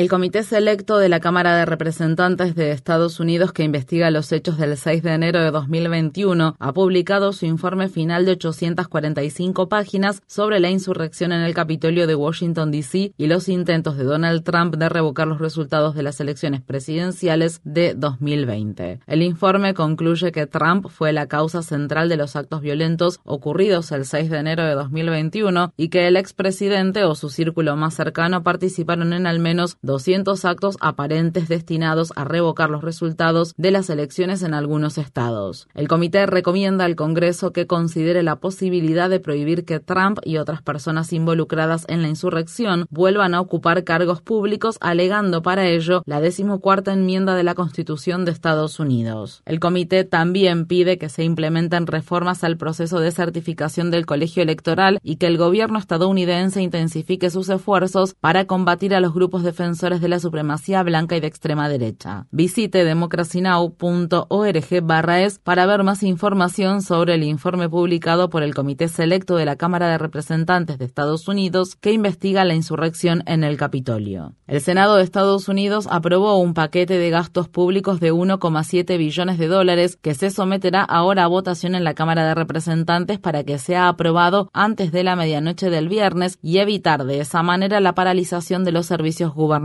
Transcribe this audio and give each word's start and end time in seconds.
El 0.00 0.08
Comité 0.08 0.44
Selecto 0.44 0.96
de 0.96 1.10
la 1.10 1.20
Cámara 1.20 1.54
de 1.56 1.66
Representantes 1.66 2.54
de 2.54 2.70
Estados 2.70 3.20
Unidos 3.20 3.52
que 3.52 3.64
investiga 3.64 4.10
los 4.10 4.32
hechos 4.32 4.56
del 4.56 4.78
6 4.78 5.02
de 5.02 5.12
enero 5.12 5.42
de 5.42 5.50
2021 5.50 6.56
ha 6.58 6.72
publicado 6.72 7.34
su 7.34 7.44
informe 7.44 7.90
final 7.90 8.24
de 8.24 8.32
845 8.32 9.68
páginas 9.68 10.22
sobre 10.26 10.58
la 10.58 10.70
insurrección 10.70 11.32
en 11.32 11.42
el 11.42 11.52
Capitolio 11.52 12.06
de 12.06 12.14
Washington, 12.14 12.70
D.C. 12.70 13.12
y 13.14 13.26
los 13.26 13.50
intentos 13.50 13.98
de 13.98 14.04
Donald 14.04 14.42
Trump 14.42 14.76
de 14.76 14.88
revocar 14.88 15.28
los 15.28 15.38
resultados 15.38 15.94
de 15.94 16.02
las 16.02 16.18
elecciones 16.18 16.62
presidenciales 16.62 17.60
de 17.64 17.92
2020. 17.92 19.00
El 19.06 19.20
informe 19.20 19.74
concluye 19.74 20.32
que 20.32 20.46
Trump 20.46 20.88
fue 20.88 21.12
la 21.12 21.26
causa 21.26 21.60
central 21.60 22.08
de 22.08 22.16
los 22.16 22.36
actos 22.36 22.62
violentos 22.62 23.20
ocurridos 23.24 23.92
el 23.92 24.06
6 24.06 24.30
de 24.30 24.38
enero 24.38 24.64
de 24.64 24.76
2021 24.76 25.74
y 25.76 25.90
que 25.90 26.08
el 26.08 26.16
expresidente 26.16 27.04
o 27.04 27.14
su 27.14 27.28
círculo 27.28 27.76
más 27.76 27.92
cercano 27.92 28.42
participaron 28.42 29.12
en 29.12 29.26
al 29.26 29.40
menos 29.40 29.76
200 29.90 30.44
actos 30.44 30.76
aparentes 30.80 31.48
destinados 31.48 32.12
a 32.14 32.24
revocar 32.24 32.70
los 32.70 32.82
resultados 32.82 33.54
de 33.56 33.72
las 33.72 33.90
elecciones 33.90 34.44
en 34.44 34.54
algunos 34.54 34.98
estados. 34.98 35.66
El 35.74 35.88
comité 35.88 36.26
recomienda 36.26 36.84
al 36.84 36.94
Congreso 36.94 37.52
que 37.52 37.66
considere 37.66 38.22
la 38.22 38.36
posibilidad 38.36 39.10
de 39.10 39.18
prohibir 39.18 39.64
que 39.64 39.80
Trump 39.80 40.20
y 40.24 40.36
otras 40.36 40.62
personas 40.62 41.12
involucradas 41.12 41.86
en 41.88 42.02
la 42.02 42.08
insurrección 42.08 42.86
vuelvan 42.88 43.34
a 43.34 43.40
ocupar 43.40 43.82
cargos 43.82 44.22
públicos, 44.22 44.78
alegando 44.80 45.42
para 45.42 45.66
ello 45.66 46.02
la 46.06 46.20
decimocuarta 46.20 46.92
enmienda 46.92 47.34
de 47.34 47.42
la 47.42 47.56
Constitución 47.56 48.24
de 48.24 48.30
Estados 48.30 48.78
Unidos. 48.78 49.42
El 49.44 49.58
comité 49.58 50.04
también 50.04 50.66
pide 50.66 50.98
que 50.98 51.08
se 51.08 51.24
implementen 51.24 51.88
reformas 51.88 52.44
al 52.44 52.56
proceso 52.56 53.00
de 53.00 53.10
certificación 53.10 53.90
del 53.90 54.06
colegio 54.06 54.44
electoral 54.44 55.00
y 55.02 55.16
que 55.16 55.26
el 55.26 55.36
gobierno 55.36 55.80
estadounidense 55.80 56.62
intensifique 56.62 57.28
sus 57.28 57.48
esfuerzos 57.48 58.14
para 58.20 58.44
combatir 58.44 58.94
a 58.94 59.00
los 59.00 59.12
grupos 59.12 59.42
defensores 59.42 59.79
de 59.80 60.08
la 60.08 60.20
supremacía 60.20 60.82
blanca 60.82 61.16
y 61.16 61.20
de 61.20 61.26
extrema 61.26 61.70
derecha. 61.70 62.26
Visite 62.30 62.84
democracynow.org 62.84 64.82
barra 64.82 65.22
es 65.22 65.38
para 65.38 65.64
ver 65.64 65.84
más 65.84 66.02
información 66.02 66.82
sobre 66.82 67.14
el 67.14 67.22
informe 67.22 67.70
publicado 67.70 68.28
por 68.28 68.42
el 68.42 68.54
Comité 68.54 68.88
Selecto 68.88 69.36
de 69.36 69.46
la 69.46 69.56
Cámara 69.56 69.88
de 69.88 69.96
Representantes 69.96 70.76
de 70.76 70.84
Estados 70.84 71.28
Unidos 71.28 71.76
que 71.76 71.92
investiga 71.92 72.44
la 72.44 72.54
insurrección 72.54 73.22
en 73.24 73.42
el 73.42 73.56
Capitolio. 73.56 74.34
El 74.46 74.60
Senado 74.60 74.96
de 74.96 75.02
Estados 75.02 75.48
Unidos 75.48 75.88
aprobó 75.90 76.36
un 76.36 76.52
paquete 76.52 76.98
de 76.98 77.08
gastos 77.08 77.48
públicos 77.48 78.00
de 78.00 78.12
1,7 78.12 78.98
billones 78.98 79.38
de 79.38 79.46
dólares 79.46 79.96
que 79.96 80.12
se 80.12 80.30
someterá 80.30 80.82
ahora 80.82 81.24
a 81.24 81.28
votación 81.28 81.74
en 81.74 81.84
la 81.84 81.94
Cámara 81.94 82.26
de 82.26 82.34
Representantes 82.34 83.18
para 83.18 83.44
que 83.44 83.58
sea 83.58 83.88
aprobado 83.88 84.50
antes 84.52 84.92
de 84.92 85.04
la 85.04 85.16
medianoche 85.16 85.70
del 85.70 85.88
viernes 85.88 86.38
y 86.42 86.58
evitar 86.58 87.06
de 87.06 87.20
esa 87.20 87.42
manera 87.42 87.80
la 87.80 87.94
paralización 87.94 88.62
de 88.64 88.72
los 88.72 88.84
servicios 88.84 89.32
gubernamentales 89.32 89.59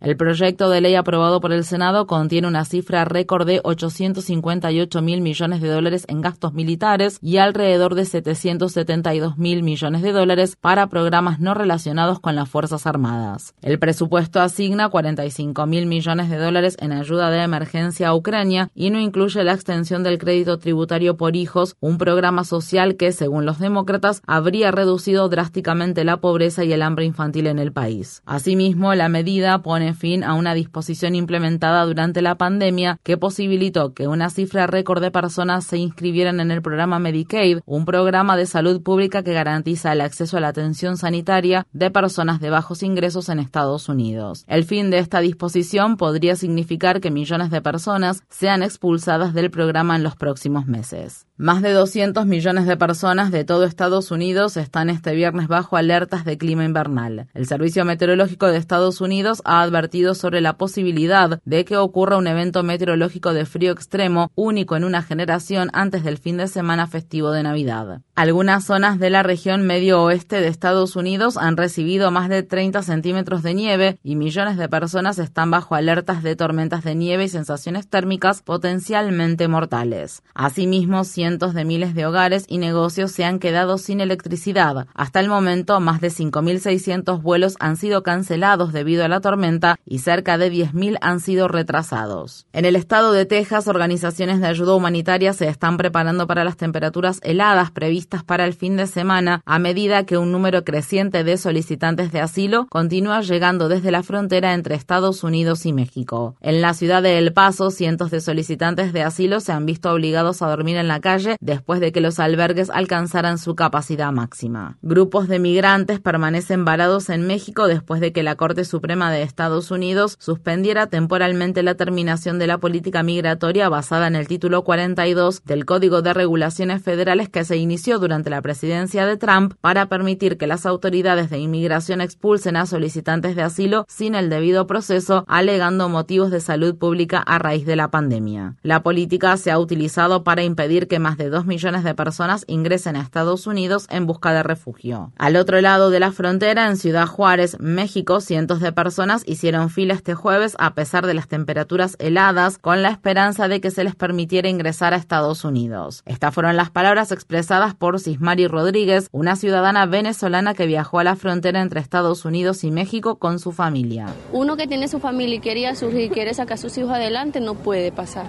el 0.00 0.16
proyecto 0.16 0.70
de 0.70 0.80
ley 0.80 0.94
aprobado 0.94 1.40
por 1.40 1.52
el 1.52 1.64
Senado 1.64 2.06
contiene 2.06 2.48
una 2.48 2.64
cifra 2.64 3.04
récord 3.04 3.46
de 3.46 3.60
858 3.62 5.02
mil 5.02 5.20
millones 5.20 5.60
de 5.60 5.68
dólares 5.68 6.04
en 6.08 6.20
gastos 6.20 6.52
militares 6.52 7.18
y 7.20 7.38
alrededor 7.38 7.94
de 7.94 8.04
772 8.04 9.38
mil 9.38 9.62
millones 9.62 10.02
de 10.02 10.12
dólares 10.12 10.56
para 10.56 10.88
programas 10.88 11.40
no 11.40 11.54
relacionados 11.54 12.20
con 12.20 12.34
las 12.34 12.48
Fuerzas 12.48 12.86
Armadas. 12.86 13.54
El 13.62 13.78
presupuesto 13.78 14.40
asigna 14.40 14.88
45 14.88 15.66
mil 15.66 15.86
millones 15.86 16.30
de 16.30 16.38
dólares 16.38 16.76
en 16.80 16.92
ayuda 16.92 17.30
de 17.30 17.42
emergencia 17.42 18.08
a 18.08 18.14
Ucrania 18.14 18.70
y 18.74 18.90
no 18.90 19.00
incluye 19.00 19.42
la 19.44 19.52
extensión 19.52 20.02
del 20.02 20.18
crédito 20.18 20.58
tributario 20.58 21.16
por 21.16 21.36
hijos, 21.36 21.76
un 21.80 21.98
programa 21.98 22.44
social 22.44 22.96
que, 22.96 23.12
según 23.12 23.46
los 23.46 23.58
demócratas, 23.58 24.22
habría 24.26 24.70
reducido 24.70 25.28
drásticamente 25.28 26.04
la 26.04 26.18
pobreza 26.18 26.64
y 26.64 26.72
el 26.72 26.82
hambre 26.82 27.04
infantil 27.04 27.46
en 27.46 27.58
el 27.58 27.72
país. 27.72 28.22
Asimismo, 28.26 28.94
la 29.00 29.08
medida 29.08 29.62
pone 29.62 29.94
fin 29.94 30.22
a 30.22 30.34
una 30.34 30.52
disposición 30.52 31.14
implementada 31.14 31.86
durante 31.86 32.20
la 32.20 32.34
pandemia 32.34 33.00
que 33.02 33.16
posibilitó 33.16 33.94
que 33.94 34.06
una 34.06 34.28
cifra 34.28 34.66
récord 34.66 35.00
de 35.00 35.10
personas 35.10 35.64
se 35.64 35.78
inscribieran 35.78 36.38
en 36.38 36.50
el 36.50 36.60
programa 36.60 36.98
Medicaid, 36.98 37.60
un 37.64 37.86
programa 37.86 38.36
de 38.36 38.44
salud 38.44 38.82
pública 38.82 39.22
que 39.22 39.32
garantiza 39.32 39.94
el 39.94 40.02
acceso 40.02 40.36
a 40.36 40.40
la 40.40 40.48
atención 40.48 40.98
sanitaria 40.98 41.66
de 41.72 41.90
personas 41.90 42.40
de 42.40 42.50
bajos 42.50 42.82
ingresos 42.82 43.30
en 43.30 43.38
Estados 43.38 43.88
Unidos. 43.88 44.44
El 44.46 44.64
fin 44.64 44.90
de 44.90 44.98
esta 44.98 45.20
disposición 45.20 45.96
podría 45.96 46.36
significar 46.36 47.00
que 47.00 47.10
millones 47.10 47.50
de 47.50 47.62
personas 47.62 48.22
sean 48.28 48.62
expulsadas 48.62 49.32
del 49.32 49.50
programa 49.50 49.96
en 49.96 50.02
los 50.02 50.14
próximos 50.14 50.66
meses. 50.66 51.24
Más 51.40 51.62
de 51.62 51.72
200 51.72 52.26
millones 52.26 52.66
de 52.66 52.76
personas 52.76 53.30
de 53.30 53.44
todo 53.44 53.64
Estados 53.64 54.10
Unidos 54.10 54.58
están 54.58 54.90
este 54.90 55.14
viernes 55.14 55.48
bajo 55.48 55.78
alertas 55.78 56.26
de 56.26 56.36
clima 56.36 56.66
invernal. 56.66 57.28
El 57.32 57.46
Servicio 57.46 57.86
Meteorológico 57.86 58.48
de 58.48 58.58
Estados 58.58 58.89
Unidos 58.98 59.42
ha 59.44 59.60
advertido 59.60 60.14
sobre 60.14 60.40
la 60.40 60.54
posibilidad 60.54 61.40
de 61.44 61.64
que 61.66 61.76
ocurra 61.76 62.16
un 62.16 62.26
evento 62.26 62.62
meteorológico 62.62 63.34
de 63.34 63.44
frío 63.44 63.72
extremo 63.72 64.32
único 64.34 64.74
en 64.74 64.84
una 64.84 65.02
generación 65.02 65.68
antes 65.74 66.02
del 66.02 66.16
fin 66.16 66.38
de 66.38 66.48
semana 66.48 66.86
festivo 66.86 67.30
de 67.30 67.42
Navidad. 67.42 68.00
Algunas 68.14 68.64
zonas 68.64 68.98
de 68.98 69.10
la 69.10 69.22
región 69.22 69.66
medio 69.66 70.02
oeste 70.02 70.40
de 70.40 70.48
Estados 70.48 70.96
Unidos 70.96 71.36
han 71.36 71.56
recibido 71.56 72.10
más 72.10 72.28
de 72.28 72.42
30 72.42 72.82
centímetros 72.82 73.42
de 73.42 73.54
nieve 73.54 73.98
y 74.02 74.16
millones 74.16 74.56
de 74.56 74.68
personas 74.68 75.18
están 75.18 75.50
bajo 75.50 75.74
alertas 75.74 76.22
de 76.22 76.36
tormentas 76.36 76.84
de 76.84 76.94
nieve 76.94 77.24
y 77.24 77.28
sensaciones 77.28 77.88
térmicas 77.88 78.42
potencialmente 78.42 79.48
mortales. 79.48 80.22
Asimismo, 80.34 81.04
cientos 81.04 81.54
de 81.54 81.64
miles 81.64 81.94
de 81.94 82.06
hogares 82.06 82.44
y 82.48 82.58
negocios 82.58 83.12
se 83.12 83.24
han 83.24 83.38
quedado 83.38 83.78
sin 83.78 84.00
electricidad. 84.00 84.86
Hasta 84.94 85.20
el 85.20 85.28
momento, 85.28 85.80
más 85.80 86.00
de 86.00 86.08
5.600 86.08 87.22
vuelos 87.22 87.56
han 87.60 87.76
sido 87.76 88.02
cancelados 88.02 88.72
debido 88.80 89.04
a 89.04 89.08
la 89.08 89.20
tormenta 89.20 89.76
y 89.84 89.98
cerca 89.98 90.38
de 90.38 90.50
10.000 90.50 90.96
han 91.02 91.20
sido 91.20 91.48
retrasados. 91.48 92.46
En 92.54 92.64
el 92.64 92.76
estado 92.76 93.12
de 93.12 93.26
Texas, 93.26 93.68
organizaciones 93.68 94.40
de 94.40 94.46
ayuda 94.46 94.74
humanitaria 94.74 95.34
se 95.34 95.48
están 95.48 95.76
preparando 95.76 96.26
para 96.26 96.44
las 96.44 96.56
temperaturas 96.56 97.20
heladas 97.22 97.70
previstas 97.72 98.24
para 98.24 98.46
el 98.46 98.54
fin 98.54 98.78
de 98.78 98.86
semana 98.86 99.42
a 99.44 99.58
medida 99.58 100.06
que 100.06 100.16
un 100.16 100.32
número 100.32 100.64
creciente 100.64 101.24
de 101.24 101.36
solicitantes 101.36 102.10
de 102.10 102.22
asilo 102.22 102.68
continúa 102.70 103.20
llegando 103.20 103.68
desde 103.68 103.90
la 103.90 104.02
frontera 104.02 104.54
entre 104.54 104.76
Estados 104.76 105.24
Unidos 105.24 105.66
y 105.66 105.74
México. 105.74 106.36
En 106.40 106.62
la 106.62 106.72
ciudad 106.72 107.02
de 107.02 107.18
El 107.18 107.34
Paso, 107.34 107.70
cientos 107.70 108.10
de 108.10 108.22
solicitantes 108.22 108.94
de 108.94 109.02
asilo 109.02 109.40
se 109.40 109.52
han 109.52 109.66
visto 109.66 109.92
obligados 109.92 110.40
a 110.40 110.48
dormir 110.48 110.78
en 110.78 110.88
la 110.88 111.00
calle 111.00 111.36
después 111.40 111.80
de 111.80 111.92
que 111.92 112.00
los 112.00 112.18
albergues 112.18 112.70
alcanzaran 112.70 113.36
su 113.36 113.54
capacidad 113.54 114.10
máxima. 114.10 114.78
Grupos 114.80 115.28
de 115.28 115.38
migrantes 115.38 116.00
permanecen 116.00 116.64
varados 116.64 117.10
en 117.10 117.26
México 117.26 117.66
después 117.66 118.00
de 118.00 118.12
que 118.14 118.22
la 118.22 118.36
Corte 118.36 118.64
Suprema 118.70 119.10
de 119.10 119.22
Estados 119.22 119.70
Unidos 119.70 120.16
suspendiera 120.18 120.86
temporalmente 120.86 121.62
la 121.62 121.74
terminación 121.74 122.38
de 122.38 122.46
la 122.46 122.58
política 122.58 123.02
migratoria 123.02 123.68
basada 123.68 124.06
en 124.06 124.14
el 124.14 124.28
título 124.28 124.62
42 124.64 125.44
del 125.44 125.64
Código 125.66 126.00
de 126.00 126.14
Regulaciones 126.14 126.82
Federales 126.82 127.28
que 127.28 127.44
se 127.44 127.56
inició 127.56 127.98
durante 127.98 128.30
la 128.30 128.40
presidencia 128.40 129.04
de 129.04 129.16
Trump 129.16 129.54
para 129.60 129.86
permitir 129.86 130.38
que 130.38 130.46
las 130.46 130.66
autoridades 130.66 131.28
de 131.30 131.38
inmigración 131.38 132.00
expulsen 132.00 132.56
a 132.56 132.66
solicitantes 132.66 133.36
de 133.36 133.42
asilo 133.42 133.84
sin 133.88 134.14
el 134.14 134.30
debido 134.30 134.66
proceso, 134.66 135.24
alegando 135.26 135.88
motivos 135.88 136.30
de 136.30 136.40
salud 136.40 136.76
pública 136.76 137.18
a 137.18 137.38
raíz 137.38 137.66
de 137.66 137.76
la 137.76 137.90
pandemia. 137.90 138.56
La 138.62 138.82
política 138.82 139.36
se 139.36 139.50
ha 139.50 139.58
utilizado 139.58 140.22
para 140.22 140.44
impedir 140.44 140.86
que 140.86 141.00
más 141.00 141.18
de 141.18 141.28
2 141.28 141.44
millones 141.46 141.82
de 141.82 141.94
personas 141.94 142.44
ingresen 142.46 142.94
a 142.94 143.02
Estados 143.02 143.48
Unidos 143.48 143.86
en 143.90 144.06
busca 144.06 144.32
de 144.32 144.44
refugio. 144.44 145.12
Al 145.18 145.34
otro 145.34 145.60
lado 145.60 145.90
de 145.90 145.98
la 145.98 146.12
frontera, 146.12 146.68
en 146.68 146.76
Ciudad 146.76 147.06
Juárez, 147.06 147.58
México, 147.58 148.20
cientos 148.20 148.59
de 148.60 148.72
personas 148.72 149.22
hicieron 149.26 149.70
fila 149.70 149.94
este 149.94 150.14
jueves 150.14 150.56
a 150.58 150.74
pesar 150.74 151.06
de 151.06 151.14
las 151.14 151.28
temperaturas 151.28 151.96
heladas, 151.98 152.58
con 152.58 152.82
la 152.82 152.90
esperanza 152.90 153.48
de 153.48 153.60
que 153.60 153.70
se 153.70 153.84
les 153.84 153.94
permitiera 153.94 154.48
ingresar 154.48 154.94
a 154.94 154.96
Estados 154.96 155.44
Unidos. 155.44 156.02
Estas 156.06 156.34
fueron 156.34 156.56
las 156.56 156.70
palabras 156.70 157.12
expresadas 157.12 157.74
por 157.74 158.00
Cismari 158.00 158.46
Rodríguez, 158.46 159.08
una 159.12 159.36
ciudadana 159.36 159.86
venezolana 159.86 160.54
que 160.54 160.66
viajó 160.66 160.98
a 160.98 161.04
la 161.04 161.16
frontera 161.16 161.60
entre 161.60 161.80
Estados 161.80 162.24
Unidos 162.24 162.64
y 162.64 162.70
México 162.70 163.16
con 163.16 163.38
su 163.38 163.52
familia. 163.52 164.06
Uno 164.32 164.56
que 164.56 164.66
tiene 164.66 164.88
su 164.88 165.00
familia 165.00 165.36
y 165.36 165.40
quería 165.40 165.74
surgir, 165.74 166.10
quiere 166.10 166.34
sacar 166.34 166.54
a 166.54 166.56
sus 166.58 166.76
hijos 166.78 166.92
adelante, 166.92 167.40
no 167.40 167.54
puede 167.54 167.92
pasar 167.92 168.26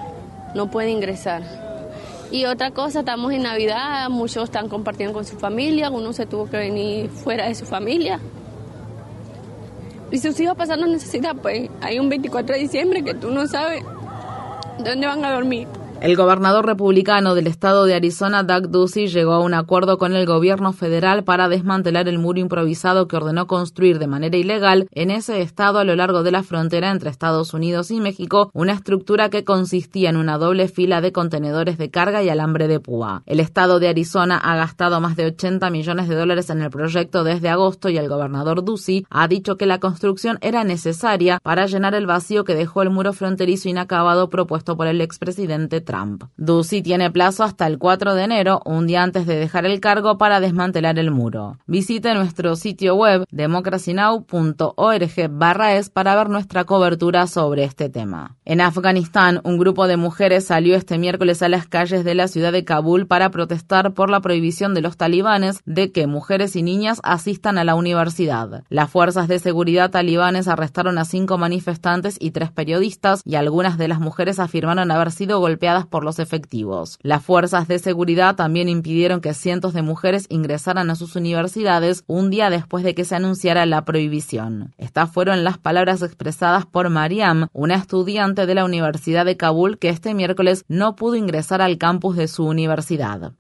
no 0.54 0.70
puede 0.70 0.90
ingresar. 0.90 1.44
Y 2.32 2.46
otra 2.46 2.72
cosa, 2.72 3.00
estamos 3.00 3.34
en 3.34 3.44
Navidad, 3.44 4.10
muchos 4.10 4.46
están 4.46 4.70
compartiendo 4.70 5.14
con 5.14 5.26
su 5.26 5.38
familia, 5.38 5.90
uno 5.90 6.14
se 6.14 6.26
tuvo 6.26 6.50
que 6.50 6.58
venir 6.58 7.10
fuera 7.10 7.48
de 7.48 7.56
su 7.56 7.66
familia. 7.66 8.20
Y 10.12 10.18
sus 10.18 10.38
hijos 10.42 10.58
pasando 10.58 10.86
necesidad, 10.88 11.36
pues 11.42 11.70
hay 11.80 11.98
un 11.98 12.10
24 12.10 12.56
de 12.56 12.62
diciembre 12.62 13.04
que 13.04 13.14
tú 13.14 13.32
no 13.32 13.48
sabes 13.48 13.84
dónde 14.84 15.08
van 15.08 15.24
a 15.24 15.32
dormir. 15.32 15.68
El 16.02 16.16
gobernador 16.16 16.66
republicano 16.66 17.36
del 17.36 17.46
estado 17.46 17.86
de 17.86 17.94
Arizona, 17.94 18.42
Doug 18.42 18.72
Ducey, 18.72 19.06
llegó 19.06 19.34
a 19.34 19.40
un 19.40 19.54
acuerdo 19.54 20.00
con 20.00 20.16
el 20.16 20.26
gobierno 20.26 20.74
federal 20.74 21.24
para 21.24 21.48
desmantelar 21.48 22.08
el 22.08 22.18
muro 22.18 22.40
improvisado 22.40 23.08
que 23.08 23.18
ordenó 23.18 23.46
construir 23.46 24.00
de 24.00 24.08
manera 24.08 24.36
ilegal 24.36 24.88
en 24.94 25.12
ese 25.12 25.44
estado 25.44 25.78
a 25.78 25.84
lo 25.84 25.96
largo 25.96 26.24
de 26.24 26.32
la 26.32 26.42
frontera 26.42 26.90
entre 26.90 27.12
Estados 27.12 27.54
Unidos 27.54 27.92
y 27.92 28.00
México, 28.00 28.50
una 28.56 28.74
estructura 28.74 29.30
que 29.30 29.44
consistía 29.44 30.10
en 30.10 30.18
una 30.18 30.40
doble 30.40 30.70
fila 30.70 31.02
de 31.02 31.12
contenedores 31.12 31.78
de 31.78 31.92
carga 31.92 32.24
y 32.24 32.30
alambre 32.30 32.68
de 32.68 32.80
púa. 32.80 33.22
El 33.28 33.40
estado 33.40 33.80
de 33.80 33.90
Arizona 33.90 34.40
ha 34.40 34.56
gastado 34.56 35.02
más 35.02 35.16
de 35.16 35.28
80 35.28 35.70
millones 35.70 36.10
de 36.10 36.16
dólares 36.16 36.50
en 36.50 36.64
el 36.64 36.72
proyecto 36.72 37.24
desde 37.24 37.50
agosto 37.50 37.90
y 37.90 38.00
el 38.00 38.10
gobernador 38.10 38.66
Ducey 38.66 39.06
ha 39.12 39.28
dicho 39.28 39.56
que 39.56 39.68
la 39.68 39.80
construcción 39.80 40.40
era 40.42 40.64
necesaria 40.64 41.40
para 41.44 41.68
llenar 41.68 41.94
el 41.94 42.08
vacío 42.08 42.44
que 42.44 42.56
dejó 42.56 42.82
el 42.82 42.90
muro 42.90 43.14
fronterizo 43.14 43.70
inacabado 43.70 44.32
propuesto 44.32 44.76
por 44.76 44.88
el 44.88 45.00
expresidente 45.00 45.80
Trump. 45.92 46.24
Tiene 46.84 47.12
plazo 47.12 47.44
hasta 47.44 47.68
el 47.68 47.78
4 47.78 48.16
de 48.16 48.24
enero, 48.24 48.62
un 48.66 48.88
día 48.88 49.04
antes 49.04 49.28
de 49.28 49.36
dejar 49.36 49.66
el 49.66 49.82
cargo, 49.82 50.18
para 50.18 50.40
desmantelar 50.40 50.98
el 50.98 51.12
muro. 51.12 51.58
Visite 51.68 52.14
nuestro 52.14 52.56
sitio 52.56 52.96
web 52.96 53.26
democracynow.org 53.30 55.20
es 55.72 55.90
para 55.90 56.16
ver 56.16 56.30
nuestra 56.30 56.64
cobertura 56.64 57.28
sobre 57.28 57.66
este 57.66 57.90
tema. 57.90 58.38
En 58.46 58.62
Afganistán, 58.62 59.42
un 59.44 59.58
grupo 59.58 59.88
de 59.88 59.98
mujeres 59.98 60.46
salió 60.46 60.78
este 60.78 60.98
miércoles 60.98 61.42
a 61.42 61.50
las 61.50 61.68
calles 61.68 62.06
de 62.06 62.16
la 62.16 62.30
ciudad 62.30 62.54
de 62.54 62.64
Kabul 62.64 63.06
para 63.06 63.30
protestar 63.30 63.94
por 63.94 64.10
la 64.10 64.22
prohibición 64.22 64.74
de 64.74 64.82
los 64.82 64.96
talibanes 64.96 65.62
de 65.66 65.92
que 65.92 66.08
mujeres 66.08 66.56
y 66.56 66.64
niñas 66.64 67.02
asistan 67.04 67.58
a 67.58 67.66
la 67.66 67.76
universidad. 67.76 68.64
Las 68.70 68.90
fuerzas 68.90 69.28
de 69.28 69.40
seguridad 69.40 69.92
talibanes 69.92 70.48
arrestaron 70.48 70.98
a 70.98 71.06
cinco 71.06 71.38
manifestantes 71.38 72.16
y 72.20 72.32
tres 72.32 72.52
periodistas 72.52 73.22
y 73.26 73.36
algunas 73.36 73.78
de 73.78 73.90
las 73.90 74.00
mujeres 74.00 74.40
afirmaron 74.40 74.90
haber 74.92 75.12
sido 75.12 75.40
golpeadas 75.40 75.81
por 75.86 76.04
los 76.04 76.20
efectivos. 76.20 77.00
Las 77.02 77.24
fuerzas 77.24 77.68
de 77.68 77.80
seguridad 77.80 78.36
también 78.36 78.70
impidieron 78.70 79.22
que 79.22 79.34
cientos 79.34 79.74
de 79.74 79.82
mujeres 79.82 80.26
ingresaran 80.30 80.90
a 80.90 80.96
sus 80.96 81.16
universidades 81.16 82.04
un 82.08 82.30
día 82.30 82.50
después 82.50 82.84
de 82.84 82.96
que 82.96 83.06
se 83.06 83.16
anunciara 83.16 83.66
la 83.66 83.86
prohibición. 83.86 84.74
Estas 84.78 85.12
fueron 85.12 85.44
las 85.44 85.58
palabras 85.58 86.02
expresadas 86.02 86.66
por 86.66 86.90
Mariam, 86.90 87.48
una 87.54 87.76
estudiante 87.76 88.46
de 88.46 88.56
la 88.56 88.66
Universidad 88.66 89.26
de 89.26 89.38
Kabul 89.38 89.78
que 89.78 89.90
este 89.90 90.14
miércoles 90.14 90.66
no 90.68 90.96
pudo 90.96 91.16
ingresar 91.16 91.62
al 91.62 91.78
campus 91.78 92.16
de 92.16 92.28
su 92.28 92.46
universidad. 92.46 93.34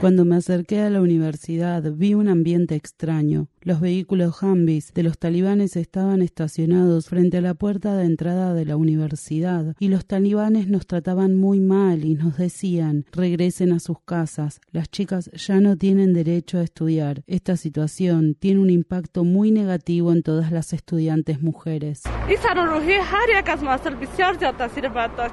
Cuando 0.00 0.24
me 0.24 0.36
acerqué 0.36 0.80
a 0.80 0.90
la 0.90 1.00
universidad 1.00 1.84
vi 1.92 2.14
un 2.14 2.28
ambiente 2.28 2.74
extraño. 2.74 3.46
Los 3.68 3.80
vehículos 3.80 4.42
Humvees 4.42 4.94
de 4.94 5.02
los 5.02 5.18
talibanes 5.18 5.76
estaban 5.76 6.22
estacionados 6.22 7.10
frente 7.10 7.36
a 7.36 7.42
la 7.42 7.52
puerta 7.52 7.98
de 7.98 8.06
entrada 8.06 8.54
de 8.54 8.64
la 8.64 8.78
universidad 8.78 9.76
y 9.78 9.88
los 9.88 10.06
talibanes 10.06 10.68
nos 10.68 10.86
trataban 10.86 11.34
muy 11.34 11.60
mal 11.60 12.02
y 12.06 12.14
nos 12.14 12.38
decían 12.38 13.04
regresen 13.12 13.74
a 13.74 13.78
sus 13.78 13.98
casas, 14.02 14.62
las 14.72 14.90
chicas 14.90 15.30
ya 15.34 15.60
no 15.60 15.76
tienen 15.76 16.14
derecho 16.14 16.56
a 16.56 16.62
estudiar. 16.62 17.24
Esta 17.26 17.58
situación 17.58 18.36
tiene 18.40 18.60
un 18.60 18.70
impacto 18.70 19.24
muy 19.24 19.50
negativo 19.50 20.12
en 20.12 20.22
todas 20.22 20.50
las 20.50 20.72
estudiantes 20.72 21.42
mujeres. 21.42 22.04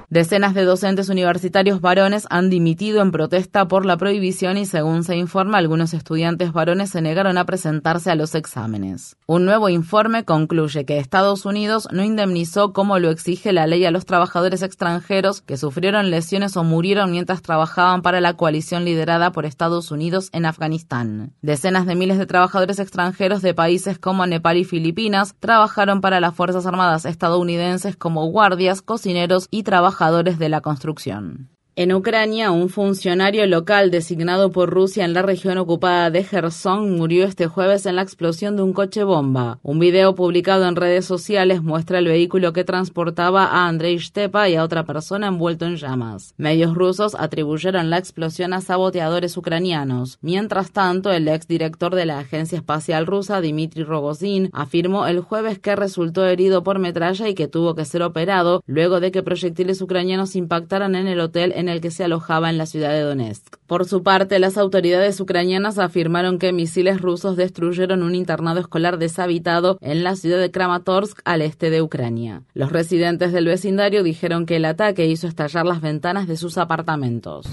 Decenas 0.10 0.54
de 0.54 0.64
docentes 0.64 1.08
universitarios 1.08 1.80
varones 1.80 2.28
han 2.30 2.50
dimitido 2.50 3.02
en 3.02 3.12
protesta 3.12 3.70
por 3.70 3.86
la 3.86 3.96
prohibición 3.96 4.58
y 4.58 4.66
según 4.66 5.06
se 5.06 5.16
informa 5.16 5.60
algunos 5.60 5.94
estudiantes 5.94 6.52
varones 6.52 6.90
se 6.90 7.02
negaron 7.02 7.38
a 7.38 7.46
presentarse 7.46 8.12
a 8.12 8.16
los 8.16 8.25
exámenes. 8.34 9.18
Un 9.28 9.46
nuevo 9.46 9.70
informe 9.70 10.26
concluye 10.26 10.86
que 10.86 10.98
Estados 10.98 11.46
Unidos 11.46 11.88
no 11.92 12.04
indemnizó 12.04 12.74
como 12.74 12.98
lo 12.98 13.12
exige 13.12 13.54
la 13.54 13.68
ley 13.68 13.86
a 13.86 13.92
los 13.92 14.06
trabajadores 14.06 14.64
extranjeros 14.64 15.42
que 15.42 15.58
sufrieron 15.58 16.10
lesiones 16.10 16.58
o 16.58 16.64
murieron 16.64 17.12
mientras 17.12 17.42
trabajaban 17.42 18.02
para 18.02 18.22
la 18.22 18.34
coalición 18.34 18.86
liderada 18.86 19.32
por 19.32 19.46
Estados 19.46 19.92
Unidos 19.92 20.30
en 20.32 20.46
Afganistán. 20.46 21.34
Decenas 21.42 21.86
de 21.86 21.96
miles 21.96 22.18
de 22.18 22.26
trabajadores 22.26 22.80
extranjeros 22.80 23.42
de 23.42 23.54
países 23.54 24.00
como 24.00 24.26
Nepal 24.26 24.58
y 24.58 24.64
Filipinas 24.64 25.36
trabajaron 25.40 26.02
para 26.02 26.20
las 26.20 26.34
Fuerzas 26.34 26.66
Armadas 26.66 27.06
estadounidenses 27.06 27.98
como 27.98 28.26
guardias, 28.28 28.82
cocineros 28.82 29.48
y 29.52 29.64
trabajadores 29.64 30.40
de 30.40 30.50
la 30.50 30.62
construcción. 30.62 31.55
En 31.78 31.92
Ucrania, 31.92 32.52
un 32.52 32.70
funcionario 32.70 33.46
local 33.48 33.92
designado 33.92 34.50
por 34.50 34.70
Rusia 34.70 35.04
en 35.04 35.12
la 35.12 35.24
región 35.24 35.58
ocupada 35.58 36.10
de 36.10 36.24
Gerson 36.24 36.96
murió 36.96 37.26
este 37.26 37.48
jueves 37.48 37.86
en 37.86 37.98
la 37.98 38.02
explosión 38.02 38.56
de 38.56 38.64
un 38.64 38.72
coche 38.72 39.04
bomba. 39.04 39.60
Un 39.62 39.80
video 39.80 40.16
publicado 40.16 40.70
en 40.70 40.78
redes 40.78 41.04
sociales 41.04 41.62
muestra 41.62 42.00
el 42.00 42.08
vehículo 42.08 42.54
que 42.54 42.64
transportaba 42.64 43.48
a 43.48 43.68
Andrei 43.68 44.00
Stepa 44.00 44.48
y 44.48 44.56
a 44.56 44.64
otra 44.64 44.86
persona 44.86 45.28
envuelto 45.28 45.66
en 45.66 45.76
llamas. 45.76 46.34
Medios 46.38 46.76
rusos 46.76 47.14
atribuyeron 47.14 47.90
la 47.90 47.98
explosión 47.98 48.54
a 48.54 48.62
saboteadores 48.62 49.36
ucranianos. 49.36 50.18
Mientras 50.22 50.72
tanto, 50.72 51.12
el 51.12 51.28
exdirector 51.28 51.94
de 51.94 52.06
la 52.06 52.20
Agencia 52.20 52.58
Espacial 52.58 53.06
Rusa, 53.06 53.42
Dmitry 53.42 53.84
Rogozin, 53.84 54.50
afirmó 54.54 55.08
el 55.08 55.20
jueves 55.20 55.60
que 55.60 55.76
resultó 55.76 56.26
herido 56.26 56.64
por 56.64 56.80
metralla 56.80 57.28
y 57.28 57.36
que 57.36 57.50
tuvo 57.50 57.76
que 57.76 57.84
ser 57.84 58.02
operado 58.02 58.64
luego 58.66 59.02
de 59.02 59.12
que 59.12 59.24
proyectiles 59.24 59.82
ucranianos 59.82 60.38
impactaran 60.38 60.96
en 60.96 61.08
el 61.08 61.20
hotel 61.20 61.52
en 61.54 61.65
en 61.66 61.70
el 61.70 61.82
que 61.82 61.92
se 61.92 62.04
alojaba 62.04 62.50
en 62.50 62.58
la 62.58 62.66
ciudad 62.66 62.92
de 62.92 63.02
Donetsk. 63.02 63.58
Por 63.68 63.86
su 63.86 64.04
parte, 64.04 64.40
las 64.40 64.58
autoridades 64.58 65.20
ucranianas 65.20 65.80
afirmaron 65.80 66.38
que 66.38 66.54
misiles 66.54 67.02
rusos 67.02 67.36
destruyeron 67.36 68.04
un 68.04 68.14
internado 68.14 68.60
escolar 68.60 69.00
deshabitado 69.00 69.78
en 69.82 70.04
la 70.04 70.16
ciudad 70.16 70.40
de 70.40 70.52
Kramatorsk, 70.52 71.20
al 71.26 71.42
este 71.42 71.70
de 71.70 71.82
Ucrania. 71.82 72.44
Los 72.54 72.72
residentes 72.72 73.34
del 73.34 73.46
vecindario 73.46 74.04
dijeron 74.04 74.46
que 74.46 74.58
el 74.58 74.66
ataque 74.66 75.08
hizo 75.08 75.28
estallar 75.28 75.66
las 75.66 75.82
ventanas 75.82 76.28
de 76.28 76.38
sus 76.38 76.58
apartamentos. 76.58 77.48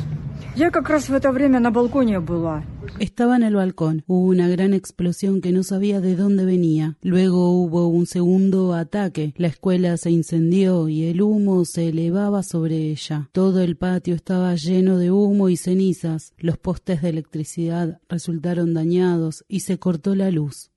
Estaba 2.98 3.36
en 3.36 3.42
el 3.42 3.54
balcón. 3.54 4.04
Hubo 4.06 4.26
una 4.26 4.48
gran 4.48 4.74
explosión 4.74 5.40
que 5.40 5.50
no 5.50 5.62
sabía 5.62 6.02
de 6.02 6.14
dónde 6.14 6.44
venía. 6.44 6.98
Luego 7.00 7.50
hubo 7.52 7.86
un 7.86 8.04
segundo 8.04 8.74
ataque. 8.74 9.32
La 9.38 9.48
escuela 9.48 9.96
se 9.96 10.10
incendió 10.10 10.90
y 10.90 11.06
el 11.06 11.22
humo 11.22 11.64
se 11.64 11.88
elevaba 11.88 12.42
sobre 12.42 12.90
ella. 12.90 13.30
Todo 13.32 13.62
el 13.62 13.76
patio 13.76 14.14
estaba 14.14 14.54
lleno 14.54 14.98
de 14.98 15.10
humo 15.10 15.48
y 15.48 15.56
cenizas. 15.56 16.34
Los 16.36 16.58
postes 16.58 17.00
de 17.00 17.08
electricidad 17.08 17.98
resultaron 18.10 18.74
dañados 18.74 19.46
y 19.48 19.60
se 19.60 19.78
cortó 19.78 20.14
la 20.14 20.30
luz. 20.30 20.70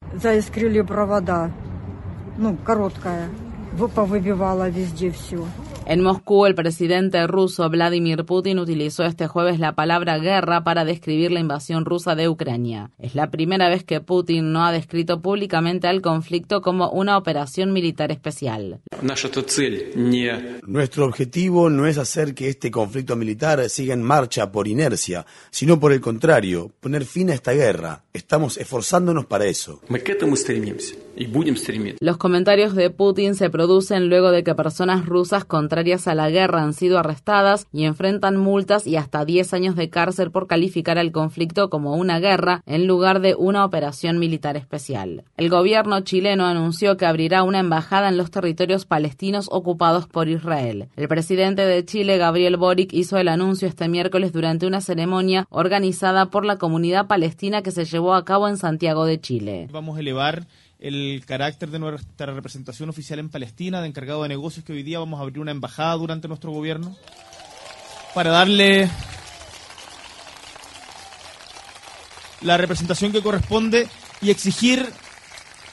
En 5.87 6.01
Moscú, 6.01 6.47
el 6.47 6.55
presidente 6.55 7.27
ruso 7.27 7.69
Vladimir 7.69 8.25
Putin 8.25 8.57
utilizó 8.57 9.03
este 9.03 9.27
jueves 9.27 9.59
la 9.59 9.75
palabra 9.75 10.17
guerra 10.17 10.63
para 10.63 10.83
describir 10.83 11.31
la 11.31 11.39
invasión 11.39 11.85
rusa 11.85 12.15
de 12.15 12.27
Ucrania. 12.27 12.89
Es 12.97 13.13
la 13.13 13.29
primera 13.29 13.69
vez 13.69 13.83
que 13.83 14.01
Putin 14.01 14.51
no 14.51 14.65
ha 14.65 14.71
descrito 14.71 15.21
públicamente 15.21 15.87
al 15.87 16.01
conflicto 16.01 16.61
como 16.61 16.89
una 16.89 17.19
operación 17.19 17.71
militar 17.71 18.11
especial. 18.11 18.79
Nuestro 20.65 21.05
objetivo 21.05 21.69
no 21.69 21.85
es 21.85 21.99
hacer 21.99 22.33
que 22.33 22.49
este 22.49 22.71
conflicto 22.71 23.15
militar 23.15 23.69
siga 23.69 23.93
en 23.93 24.01
marcha 24.01 24.51
por 24.51 24.67
inercia, 24.67 25.27
sino 25.51 25.79
por 25.79 25.93
el 25.93 26.01
contrario, 26.01 26.71
poner 26.79 27.05
fin 27.05 27.29
a 27.29 27.35
esta 27.35 27.51
guerra. 27.51 28.05
Estamos 28.11 28.57
esforzándonos 28.57 29.27
para 29.27 29.45
eso. 29.45 29.81
Los 31.99 32.17
comentarios 32.17 32.75
de 32.75 32.89
Putin 32.89 33.35
se 33.35 33.49
producen 33.49 34.09
luego 34.09 34.31
de 34.31 34.43
que 34.43 34.55
personas 34.55 35.05
rusas 35.05 35.45
contrarias 35.75 36.07
a 36.07 36.15
la 36.15 36.29
guerra 36.29 36.63
han 36.63 36.73
sido 36.73 36.97
arrestadas 36.99 37.67
y 37.73 37.83
enfrentan 37.83 38.37
multas 38.37 38.87
y 38.87 38.95
hasta 38.95 39.25
10 39.25 39.53
años 39.53 39.75
de 39.75 39.89
cárcel 39.89 40.31
por 40.31 40.47
calificar 40.47 40.97
al 40.97 41.11
conflicto 41.11 41.69
como 41.69 41.95
una 41.95 42.21
guerra 42.21 42.63
en 42.65 42.87
lugar 42.87 43.19
de 43.19 43.35
una 43.35 43.65
operación 43.65 44.17
militar 44.17 44.55
especial. 44.55 45.25
El 45.35 45.49
gobierno 45.49 45.99
chileno 45.99 46.45
anunció 46.45 46.95
que 46.95 47.05
abrirá 47.05 47.43
una 47.43 47.59
embajada 47.59 48.07
en 48.07 48.15
los 48.15 48.31
territorios 48.31 48.85
palestinos 48.85 49.49
ocupados 49.51 50.07
por 50.07 50.29
Israel. 50.29 50.87
El 50.95 51.09
presidente 51.09 51.63
de 51.63 51.83
Chile, 51.83 52.17
Gabriel 52.17 52.55
Boric, 52.55 52.93
hizo 52.93 53.17
el 53.17 53.27
anuncio 53.27 53.67
este 53.67 53.89
miércoles 53.89 54.31
durante 54.31 54.67
una 54.67 54.79
ceremonia 54.79 55.45
organizada 55.49 56.27
por 56.27 56.45
la 56.45 56.55
comunidad 56.57 57.07
palestina 57.07 57.63
que 57.63 57.71
se 57.71 57.83
llevó 57.83 58.13
a 58.13 58.23
cabo 58.23 58.47
en 58.47 58.55
Santiago 58.55 59.03
de 59.03 59.19
Chile. 59.19 59.67
Vamos 59.73 59.97
a 59.97 59.99
elevar 59.99 60.47
el 60.85 61.23
carácter 61.25 61.71
de 61.71 61.79
nuestra 61.79 62.27
representación 62.27 62.89
oficial 62.89 63.17
en 63.17 63.29
Palestina, 63.29 63.81
de 63.81 63.87
encargado 63.87 64.21
de 64.21 64.29
negocios, 64.29 64.63
que 64.63 64.71
hoy 64.71 64.83
día 64.83 64.99
vamos 64.99 65.19
a 65.19 65.23
abrir 65.23 65.39
una 65.39 65.49
embajada 65.49 65.95
durante 65.95 66.27
nuestro 66.27 66.51
gobierno, 66.51 66.95
para 68.13 68.29
darle 68.29 68.87
la 72.41 72.57
representación 72.57 73.11
que 73.11 73.23
corresponde 73.23 73.87
y 74.21 74.29
exigir 74.29 74.87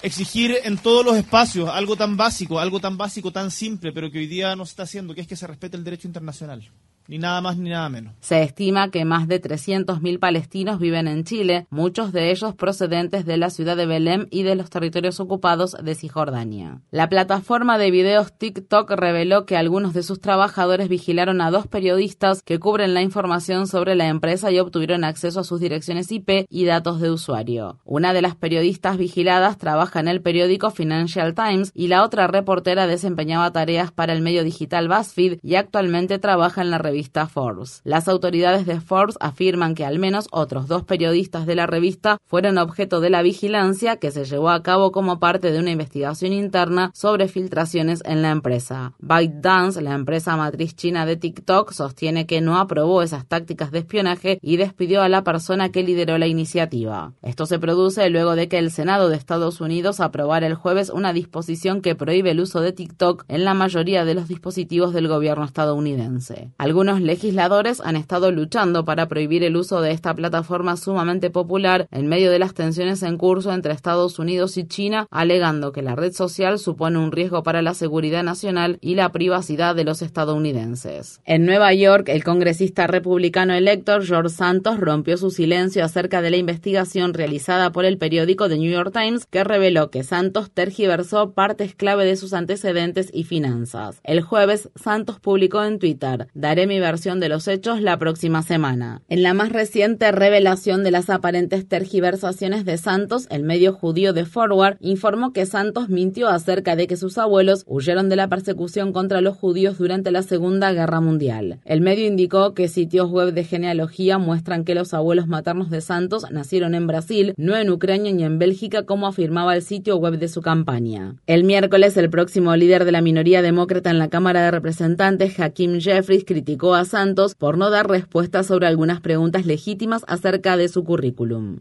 exigir 0.01 0.57
en 0.65 0.79
todos 0.79 1.05
los 1.05 1.17
espacios 1.17 1.69
algo 1.69 1.95
tan 1.95 2.17
básico, 2.17 2.59
algo 2.59 2.81
tan 2.81 2.97
básico, 2.97 3.31
tan 3.31 3.51
simple, 3.51 3.93
pero 3.93 4.11
que 4.11 4.19
hoy 4.19 4.27
día 4.27 4.57
no 4.57 4.65
se 4.65 4.71
está 4.71 4.85
haciendo, 4.85 5.15
que 5.15 5.21
es 5.21 5.29
que 5.29 5.37
se 5.37 5.47
respete 5.47 5.77
el 5.77 5.85
derecho 5.85 6.09
internacional. 6.09 6.69
Ni 7.09 7.19
nada 7.19 7.41
más 7.41 7.59
ni 7.59 7.71
nada 7.71 7.89
menos. 7.89 8.15
Se 8.21 8.43
estima 8.43 8.91
que 8.91 9.05
más 9.05 9.29
de 9.29 9.41
300.000 9.41 10.19
palestinos 10.19 10.79
viven 10.79 11.09
en 11.09 11.25
Chile, 11.25 11.67
muchos 11.71 12.13
de 12.13 12.31
ellos 12.31 12.55
procedentes 12.55 13.27
de 13.27 13.37
la 13.37 13.51
ciudad 13.51 13.77
de 13.77 13.87
Belém 13.87 14.29
y 14.31 14.45
de 14.45 14.55
los 14.55 14.71
territorios 14.71 15.19
ocupados 15.21 15.77
de 15.83 15.95
Cisjordania. 15.95 16.81
La 16.91 17.09
plataforma 17.09 17.77
de 17.79 17.91
videos 17.91 18.33
TikTok 18.39 18.91
reveló 18.93 19.47
que 19.47 19.57
algunos 19.57 19.95
de 19.95 20.03
sus 20.03 20.21
trabajadores 20.21 20.89
vigilaron 20.89 21.41
a 21.41 21.51
dos 21.51 21.67
periodistas 21.67 22.43
que 22.43 22.59
cubren 22.59 22.95
la 22.95 23.03
información 23.03 23.67
sobre 23.67 23.95
la 23.95 24.09
empresa 24.09 24.51
y 24.51 24.61
obtuvieron 24.61 25.05
acceso 25.05 25.41
a 25.41 25.45
sus 25.45 25.61
direcciones 25.61 26.11
IP 26.13 26.47
y 26.49 26.65
datos 26.65 27.01
de 27.01 27.11
usuario. 27.11 27.81
Una 27.85 28.13
de 28.13 28.23
las 28.23 28.37
periodistas 28.37 28.97
vigiladas 28.97 29.59
trabaja 29.59 30.01
en 30.01 30.09
el 30.09 30.23
periódico 30.23 30.71
Financial 30.71 31.35
Times 31.35 31.73
y 31.75 31.89
la 31.89 32.05
otra 32.05 32.29
reportera 32.29 32.87
desempeñaba 32.87 33.51
tareas 33.53 33.91
para 33.91 34.13
el 34.13 34.23
medio 34.23 34.45
digital 34.45 34.89
BuzzFeed 34.89 35.41
y 35.43 35.57
actualmente 35.57 36.19
trabaja 36.19 36.63
en 36.63 36.71
la 36.71 36.79
revista 36.79 36.92
Forbes. 37.31 37.81
Las 37.85 38.09
autoridades 38.09 38.67
de 38.67 38.81
Forbes 38.81 39.17
afirman 39.21 39.75
que 39.75 39.85
al 39.85 39.99
menos 39.99 40.29
otros 40.31 40.69
dos 40.69 40.85
periodistas 40.85 41.47
de 41.47 41.55
la 41.55 41.67
revista 41.67 42.19
fueron 42.27 42.59
objeto 42.59 43.01
de 43.01 43.11
la 43.11 43.23
vigilancia 43.23 43.97
que 43.97 44.11
se 44.11 44.25
llevó 44.25 44.51
a 44.51 44.63
cabo 44.63 44.93
como 44.93 45.19
parte 45.19 45.53
de 45.53 45.59
una 45.59 45.71
investigación 45.71 46.33
interna 46.33 46.91
sobre 46.95 47.29
filtraciones 47.29 48.03
en 48.05 48.23
la 48.23 48.31
empresa. 48.31 48.95
ByteDance, 48.99 49.81
la 49.83 49.95
empresa 49.95 50.37
matriz 50.37 50.75
china 50.75 51.07
de 51.07 51.17
TikTok, 51.17 51.73
sostiene 51.73 52.27
que 52.27 52.41
no 52.41 52.59
aprobó 52.59 53.03
esas 53.03 53.27
tácticas 53.27 53.71
de 53.71 53.81
espionaje 53.81 54.39
y 54.43 54.57
despidió 54.57 55.03
a 55.03 55.09
la 55.09 55.25
persona 55.25 55.71
que 55.71 55.83
lideró 55.83 56.19
la 56.19 56.27
iniciativa. 56.27 57.13
Esto 57.23 57.47
se 57.47 57.59
produce 57.59 58.09
luego 58.11 58.37
de 58.37 58.49
que 58.49 58.59
el 58.59 58.71
Senado 58.71 59.09
de 59.09 59.17
Estados 59.17 59.61
Unidos 59.61 60.01
aprobara 60.01 60.47
el 60.47 60.55
jueves 60.55 60.91
una 60.91 61.13
disposición 61.13 61.81
que 61.81 61.95
prohíbe 61.95 62.31
el 62.31 62.41
uso 62.41 62.61
de 62.61 62.73
TikTok 62.73 63.25
en 63.29 63.45
la 63.45 63.55
mayoría 63.55 64.05
de 64.05 64.15
los 64.15 64.29
dispositivos 64.29 64.93
del 64.93 65.09
gobierno 65.09 65.45
estadounidense. 65.45 66.53
Legisladores 66.83 67.81
han 67.81 67.97
estado 67.97 68.31
luchando 68.31 68.85
para 68.85 69.09
prohibir 69.09 69.45
el 69.45 69.57
uso 69.57 69.81
de 69.81 69.93
esta 69.93 70.15
plataforma 70.15 70.77
sumamente 70.77 71.31
popular 71.31 71.87
en 71.91 72.09
medio 72.09 72.31
de 72.31 72.39
las 72.39 72.55
tensiones 72.55 73.03
en 73.03 73.17
curso 73.17 73.53
entre 73.53 73.73
Estados 73.73 74.19
Unidos 74.19 74.57
y 74.57 74.65
China, 74.65 75.07
alegando 75.11 75.73
que 75.73 75.83
la 75.83 75.95
red 75.95 76.13
social 76.13 76.59
supone 76.59 76.99
un 76.99 77.13
riesgo 77.13 77.43
para 77.43 77.63
la 77.63 77.75
seguridad 77.75 78.23
nacional 78.23 78.79
y 78.81 78.95
la 78.95 79.11
privacidad 79.11 79.75
de 79.75 79.85
los 79.85 80.03
estadounidenses. 80.03 81.21
En 81.25 81.47
Nueva 81.47 81.73
York, 81.75 82.09
el 82.09 82.25
congresista 82.25 82.87
republicano 82.87 83.55
electo 83.55 84.01
George 84.01 84.31
Santos 84.31 84.79
rompió 84.81 85.17
su 85.17 85.31
silencio 85.31 85.85
acerca 85.85 86.23
de 86.23 86.31
la 86.31 86.37
investigación 86.37 87.15
realizada 87.15 87.71
por 87.71 87.85
el 87.85 87.99
periódico 87.99 88.49
The 88.49 88.59
New 88.59 88.73
York 88.73 88.93
Times 88.93 89.27
que 89.27 89.45
reveló 89.45 89.91
que 89.91 90.03
Santos 90.03 90.51
tergiversó 90.51 91.33
partes 91.33 91.75
clave 91.75 92.05
de 92.05 92.17
sus 92.17 92.33
antecedentes 92.33 93.11
y 93.13 93.25
finanzas. 93.25 94.01
El 94.05 94.23
jueves, 94.23 94.71
Santos 94.75 95.21
publicó 95.21 95.63
en 95.65 95.79
Twitter, 95.79 96.29
daré 96.35 96.67
mi 96.73 96.81
versión 96.81 97.21
de 97.21 97.29
los 97.29 97.49
hechos 97.49 97.83
la 97.83 97.99
próxima 97.99 98.43
semana. 98.43 99.03
En 99.11 99.23
la 99.23 99.35
más 99.35 99.53
reciente 99.53 100.11
revelación 100.11 100.83
de 100.83 100.91
las 100.91 101.11
aparentes 101.11 101.69
tergiversaciones 101.69 102.65
de 102.65 102.79
Santos, 102.79 103.27
el 103.29 103.43
medio 103.43 103.75
judío 103.75 104.15
de 104.15 104.25
Forward 104.25 104.79
informó 104.81 105.35
que 105.35 105.45
Santos 105.45 105.91
mintió 105.91 106.29
acerca 106.29 106.75
de 106.75 106.87
que 106.87 106.97
sus 106.97 107.19
abuelos 107.19 107.65
huyeron 107.67 108.09
de 108.09 108.17
la 108.17 108.29
persecución 108.29 108.95
contra 108.95 109.21
los 109.21 109.37
judíos 109.37 109.77
durante 109.77 110.11
la 110.11 110.23
Segunda 110.23 110.73
Guerra 110.73 111.03
Mundial. 111.03 111.61
El 111.67 111.83
medio 111.83 112.07
indicó 112.07 112.55
que 112.55 112.69
sitios 112.69 113.11
web 113.11 113.35
de 113.35 113.45
genealogía 113.45 114.17
muestran 114.17 114.65
que 114.65 114.75
los 114.75 114.95
abuelos 114.95 115.27
maternos 115.27 115.69
de 115.69 115.83
Santos 115.83 116.25
nacieron 116.31 116.75
en 116.75 116.87
Brasil, 116.87 117.35
no 117.37 117.55
en 117.55 117.69
Ucrania 117.69 118.15
ni 118.15 118.25
en 118.25 118.39
Bélgica 118.39 118.85
como 118.85 119.07
afirmaba 119.07 119.55
el 119.55 119.61
sitio 119.61 119.99
web 119.99 120.19
de 120.19 120.29
su 120.29 120.41
campaña. 120.41 121.17
El 121.27 121.45
miércoles, 121.45 121.99
el 121.99 122.09
próximo 122.09 122.57
líder 122.57 122.87
de 122.87 122.93
la 122.93 123.03
minoría 123.03 123.43
demócrata 123.43 123.91
en 123.91 123.99
la 123.99 124.09
Cámara 124.09 124.43
de 124.43 124.53
Representantes, 124.53 125.39
Hakim 125.39 125.79
Jeffries, 125.79 126.25
criticó 126.25 126.62
a 126.71 126.85
Santos 126.85 127.35
por 127.35 127.59
no 127.59 127.71
dar 127.71 127.89
respuestas 127.89 128.47
sobre 128.47 128.69
algunas 128.69 129.01
preguntas 129.01 129.45
legítimas 129.45 130.03
acerca 130.07 130.57
de 130.57 130.69
su 130.69 130.85
currículum. 130.85 131.59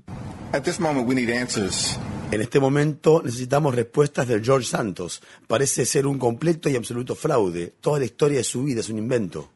En 2.32 2.42
este 2.42 2.60
momento 2.60 3.22
necesitamos 3.26 3.76
respuestas 3.76 4.28
del 4.28 4.44
George 4.44 4.68
Santos. 4.68 5.22
Parece 5.48 5.86
ser 5.86 6.06
un 6.06 6.20
completo 6.20 6.70
y 6.70 6.76
absoluto 6.76 7.16
fraude. 7.16 7.74
Toda 7.82 8.00
la 8.00 8.06
historia 8.06 8.38
de 8.38 8.44
su 8.44 8.64
vida 8.64 8.82
es 8.82 8.90
un 8.90 9.00
invento. 9.00 9.50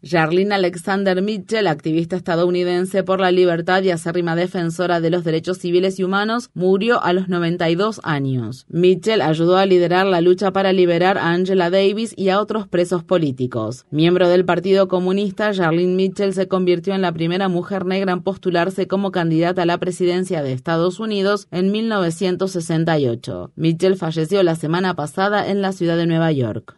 Jarlene 0.00 0.54
Alexander 0.54 1.20
Mitchell, 1.20 1.66
activista 1.66 2.14
estadounidense 2.14 3.02
por 3.02 3.18
la 3.18 3.32
libertad 3.32 3.82
y 3.82 3.90
acérrima 3.90 4.36
defensora 4.36 5.00
de 5.00 5.10
los 5.10 5.24
derechos 5.24 5.58
civiles 5.58 5.98
y 5.98 6.04
humanos, 6.04 6.50
murió 6.54 7.02
a 7.02 7.12
los 7.12 7.28
92 7.28 8.00
años. 8.04 8.64
Mitchell 8.68 9.20
ayudó 9.20 9.56
a 9.56 9.66
liderar 9.66 10.06
la 10.06 10.20
lucha 10.20 10.52
para 10.52 10.72
liberar 10.72 11.18
a 11.18 11.32
Angela 11.32 11.68
Davis 11.70 12.14
y 12.16 12.28
a 12.28 12.40
otros 12.40 12.68
presos 12.68 13.02
políticos. 13.02 13.86
Miembro 13.90 14.28
del 14.28 14.44
Partido 14.44 14.86
Comunista, 14.86 15.52
Jarlene 15.52 15.96
Mitchell 15.96 16.32
se 16.32 16.46
convirtió 16.46 16.94
en 16.94 17.02
la 17.02 17.10
primera 17.10 17.48
mujer 17.48 17.84
negra 17.84 18.12
en 18.12 18.22
postularse 18.22 18.86
como 18.86 19.10
candidata 19.10 19.62
a 19.62 19.66
la 19.66 19.78
presidencia 19.78 20.44
de 20.44 20.52
Estados 20.52 21.00
Unidos 21.00 21.48
en 21.50 21.72
1968. 21.72 23.50
Mitchell 23.56 23.96
falleció 23.96 24.44
la 24.44 24.54
semana 24.54 24.94
pasada 24.94 25.48
en 25.48 25.60
la 25.60 25.72
ciudad 25.72 25.96
de 25.96 26.06
Nueva 26.06 26.30
York. 26.30 26.77